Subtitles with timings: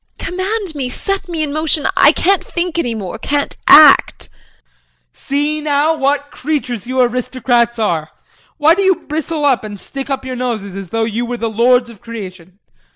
[0.17, 4.31] Command me, set me in motion I can't think any more, can't act JEAN.
[5.13, 8.09] See now, what creatures you aristocrats are!
[8.57, 11.51] Why do you bristle up and stick up your noses as though you were the
[11.51, 12.57] lords of creation.